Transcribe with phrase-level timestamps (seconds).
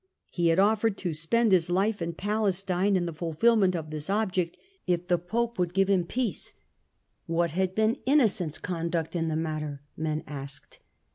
[0.31, 3.37] He had offered to spend his life in Palestine in^the THE GATHERING OF THE CLOUDS
[3.37, 6.53] 273 fulfilment of this object if the Pope would give him peace.
[7.27, 10.79] What had been Innocent's conduct in the matter, men asked